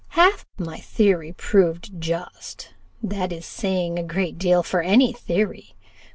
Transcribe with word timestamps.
Half 0.17 0.47
my 0.57 0.79
theory 0.79 1.31
proved 1.31 2.01
just; 2.01 2.73
that 3.03 3.31
is 3.31 3.45
saying 3.45 3.99
a 3.99 4.03
great 4.03 4.39
deal 4.39 4.63
for 4.63 4.81
any 4.81 5.13
theory. 5.13 5.75